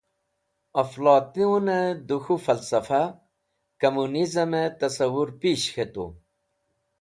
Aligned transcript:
Aflatoon 0.81 1.67
e 1.79 1.81
de 2.07 2.15
k̃hu 2.23 2.35
falsafa 2.45 3.03
Kamunizm 3.79 4.51
e 4.61 4.63
tassawu 4.79 5.23
pish 5.39 5.65
k̃hetu. 5.73 6.05